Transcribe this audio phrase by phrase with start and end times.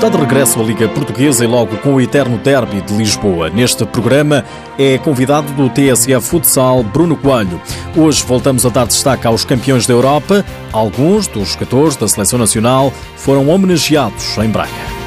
[0.00, 3.50] Está de regresso a Liga Portuguesa e logo com o eterno derby de Lisboa.
[3.50, 4.46] Neste programa
[4.78, 7.60] é convidado do TSF Futsal Bruno Coelho.
[7.94, 10.42] Hoje voltamos a dar destaque aos campeões da Europa.
[10.72, 14.99] Alguns dos 14 da Seleção Nacional foram homenageados em Braga.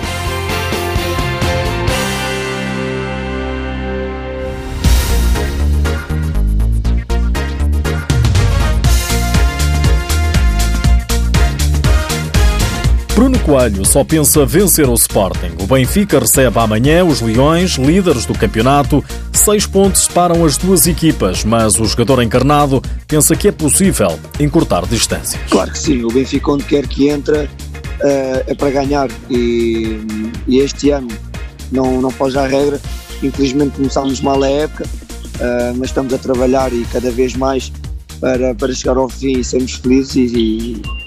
[13.34, 15.52] Bruno Coelho só pensa vencer o Sporting.
[15.60, 19.04] O Benfica recebe amanhã os Leões, líderes do campeonato.
[19.32, 24.86] Seis pontos separam as duas equipas, mas o jogador encarnado pensa que é possível encurtar
[24.86, 25.42] distâncias.
[25.50, 30.00] Claro que sim, o Benfica onde quer que entra uh, é para ganhar e,
[30.48, 31.08] e, este ano
[31.72, 32.80] não, não foge à regra.
[33.24, 37.72] Infelizmente começámos mal a época, uh, mas estamos a trabalhar e cada vez mais
[38.20, 41.03] para, para chegar ao fim e sermos felizes e, e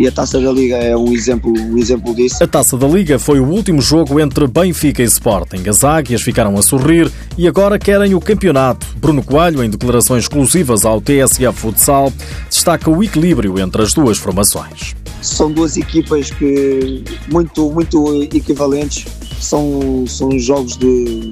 [0.00, 2.42] e a Taça da Liga é um exemplo, um exemplo disso.
[2.42, 5.68] A Taça da Liga foi o último jogo entre Benfica e Sporting.
[5.68, 8.86] As águias ficaram a sorrir e agora querem o campeonato.
[8.96, 12.10] Bruno Coelho, em declarações exclusivas ao TSF Futsal,
[12.48, 14.96] destaca o equilíbrio entre as duas formações.
[15.20, 19.04] São duas equipas que muito, muito equivalentes.
[19.38, 21.28] São, são jogos de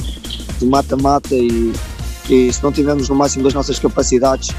[0.67, 1.73] mata-mata e,
[2.29, 4.51] e se não tivermos no máximo das nossas capacidades,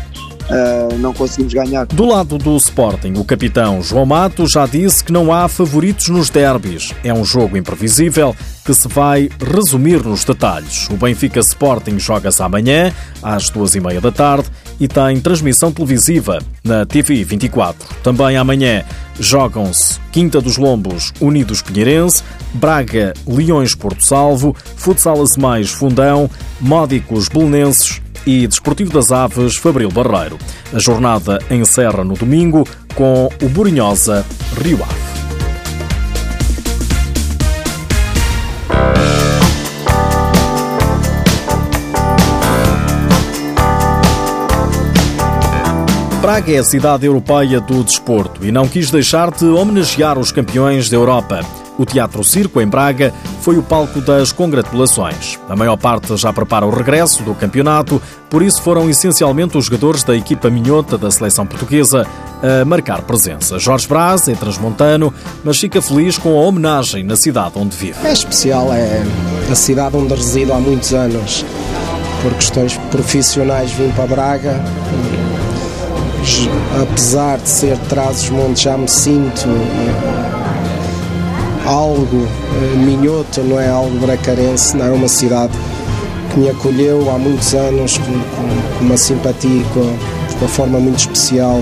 [0.50, 1.86] uh, não conseguimos ganhar.
[1.86, 6.30] Do lado do Sporting, o capitão João Mato já disse que não há favoritos nos
[6.30, 6.94] derbys.
[7.04, 10.88] É um jogo imprevisível que se vai resumir nos detalhes.
[10.90, 16.40] O Benfica Sporting joga-se amanhã, às duas e meia da tarde, e tem transmissão televisiva
[16.64, 17.88] na TV 24.
[18.04, 18.84] Também amanhã
[19.20, 26.30] jogam-se Quinta dos Lombos, Unidos Pinheirense, Braga, Leões Porto Salvo, Futsal Azemais Fundão,
[26.62, 30.38] Módicos Belenenses e Desportivo das Aves Fabril Barreiro.
[30.74, 34.26] A jornada encerra no domingo com o Burinhosa
[34.62, 35.10] Rio Ave.
[46.22, 50.90] Praga é a cidade europeia do desporto e não quis deixar de homenagear os campeões
[50.90, 51.69] da Europa.
[51.80, 55.40] O Teatro Circo, em Braga, foi o palco das congratulações.
[55.48, 60.04] A maior parte já prepara o regresso do campeonato, por isso foram essencialmente os jogadores
[60.04, 62.06] da equipa minhota da seleção portuguesa
[62.44, 63.58] a marcar presença.
[63.58, 68.06] Jorge Braz é transmontano, mas fica feliz com a homenagem na cidade onde vive.
[68.06, 69.02] É especial, é
[69.50, 71.46] a cidade onde resido há muitos anos.
[72.22, 74.62] Por questões profissionais vim para Braga,
[76.82, 79.48] apesar de ser Trás-os-Montes, já me sinto
[81.70, 85.54] algo uh, minhoto, não é algo bracarense, não é uma cidade
[86.34, 90.80] que me acolheu há muitos anos com, com, com uma simpatia, com, com, uma forma
[90.80, 91.62] muito especial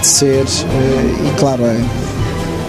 [0.00, 1.80] de ser uh, e claro é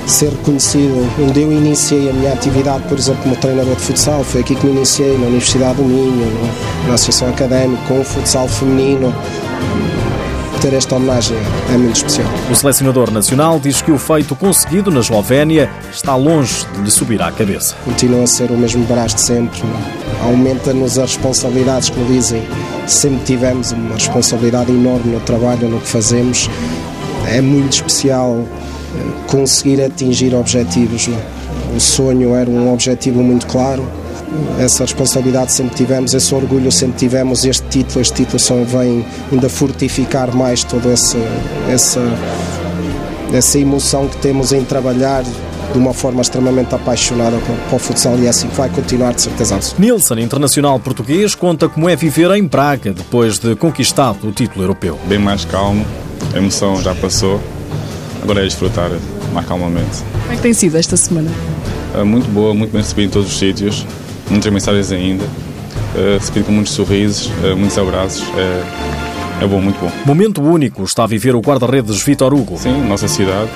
[0.07, 1.07] ser reconhecido.
[1.21, 4.65] Onde eu iniciei a minha atividade, por exemplo, como treinador de futsal, foi aqui que
[4.65, 6.31] me iniciei, na Universidade do Minho,
[6.87, 9.13] na Associação Académica, com o futsal feminino
[10.63, 11.35] ter esta homenagem
[11.73, 12.27] é muito especial.
[12.49, 17.21] O selecionador nacional diz que o feito conseguido na Eslovénia está longe de lhe subir
[17.21, 17.75] à cabeça.
[17.83, 19.61] Continua a ser o mesmo Brás de sempre.
[20.23, 22.47] Aumenta-nos as responsabilidades, como dizem.
[22.87, 26.49] Sempre tivemos uma responsabilidade enorme no trabalho, no que fazemos.
[27.27, 31.09] É muito especial eh, conseguir atingir objetivos.
[31.75, 33.85] O sonho era um objetivo muito claro
[34.59, 39.49] essa responsabilidade sempre tivemos, esse orgulho sempre tivemos, este título, este título só vem ainda
[39.49, 41.17] fortificar mais toda essa,
[41.69, 42.01] essa,
[43.33, 48.27] essa emoção que temos em trabalhar de uma forma extremamente apaixonada para o futsal e
[48.27, 52.47] é assim que vai continuar de certeza Nilson, internacional português, conta como é viver em
[52.47, 54.99] Praga depois de conquistar o título europeu.
[55.07, 55.85] Bem mais calmo,
[56.33, 57.41] a emoção já passou,
[58.21, 58.91] agora é desfrutar
[59.33, 60.03] mais calmamente.
[60.21, 61.31] Como é que tem sido esta semana?
[61.95, 63.85] É muito boa, muito bem recebida em todos os sítios
[64.33, 68.23] muitas mensagens ainda, uh, recebido com muitos sorrisos, uh, muitos abraços.
[68.29, 69.03] Uh,
[69.41, 69.91] é bom, muito bom.
[70.05, 72.57] Momento único está a viver o guarda-redes Vitor Hugo.
[72.57, 73.49] Sim, nossa cidade.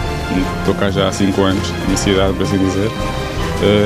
[0.60, 2.92] Estou cá já há 5 anos, minha cidade, para assim dizer.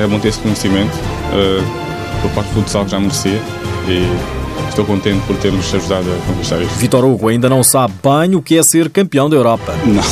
[0.02, 3.40] É bom ter esse reconhecimento uh, por parte do futsal que já merecia
[3.88, 6.74] e estou contente por termos ajudado a conquistar isto.
[6.74, 9.74] Vitor Hugo ainda não sabe bem o que é ser campeão da Europa.
[9.86, 10.02] Não,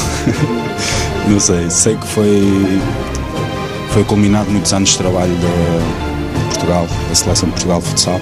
[1.28, 1.68] não sei.
[1.70, 2.80] Sei que foi,
[3.90, 6.09] foi culminado muitos anos de trabalho da
[6.70, 8.20] Portugal, a seleção de Portugal de futsal.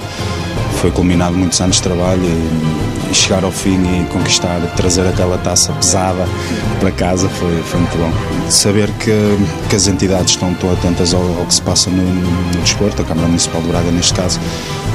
[0.80, 5.36] Foi culminado muitos anos de trabalho e, e, chegar ao fim e conquistar, trazer aquela
[5.38, 6.24] taça pesada
[6.80, 8.50] para casa foi, foi muito bom.
[8.50, 9.12] Saber que,
[9.68, 13.04] que as entidades estão tão atentas ao, ao que se passa no, no, desporto, a
[13.04, 14.40] Câmara Municipal de Braga neste caso,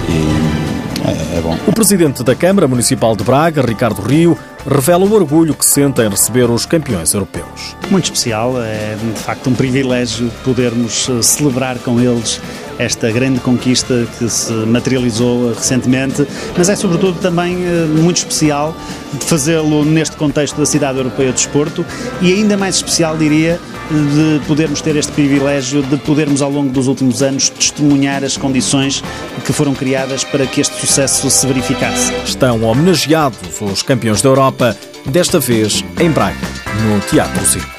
[0.07, 1.57] e, é, é bom.
[1.67, 6.09] O presidente da Câmara Municipal de Braga, Ricardo Rio, revela o orgulho que sente em
[6.09, 7.75] receber os campeões europeus.
[7.91, 12.39] Muito especial, é de facto um privilégio podermos eh, celebrar com eles
[12.77, 16.27] esta grande conquista que se materializou recentemente,
[16.57, 18.75] mas é sobretudo também eh, muito especial
[19.13, 21.85] de fazê-lo neste contexto da Cidade Europeia do Desporto
[22.21, 23.59] e ainda mais especial, diria,
[23.91, 29.03] de podermos ter este privilégio de podermos ao longo dos últimos anos testemunhar as condições
[29.45, 32.13] que foram criadas para que este sucesso se verificasse.
[32.25, 36.37] Estão homenageados os campeões da Europa, desta vez em Braga,
[36.85, 37.72] no Teatro Circo.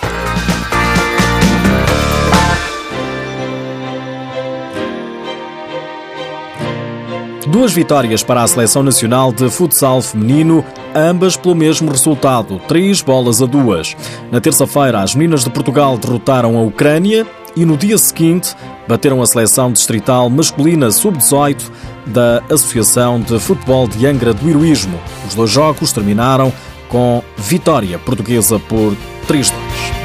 [7.54, 13.40] Duas vitórias para a Seleção Nacional de Futsal Feminino, ambas pelo mesmo resultado, três bolas
[13.40, 13.96] a duas.
[14.28, 17.24] Na terça-feira, as meninas de Portugal derrotaram a Ucrânia
[17.54, 18.56] e no dia seguinte
[18.88, 21.70] bateram a seleção distrital masculina sub-18
[22.06, 24.98] da Associação de Futebol de Angra do Heroísmo.
[25.28, 26.52] Os dois jogos terminaram
[26.88, 28.96] com vitória portuguesa por
[29.28, 30.03] 3-2.